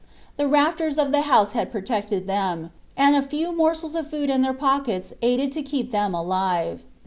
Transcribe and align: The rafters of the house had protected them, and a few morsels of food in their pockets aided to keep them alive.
The 0.35 0.47
rafters 0.47 0.97
of 0.97 1.11
the 1.11 1.21
house 1.21 1.51
had 1.51 1.71
protected 1.71 2.25
them, 2.25 2.71
and 2.97 3.15
a 3.15 3.21
few 3.21 3.55
morsels 3.55 3.93
of 3.93 4.09
food 4.09 4.31
in 4.31 4.41
their 4.41 4.51
pockets 4.51 5.13
aided 5.21 5.51
to 5.51 5.61
keep 5.61 5.91
them 5.91 6.15
alive. 6.15 6.81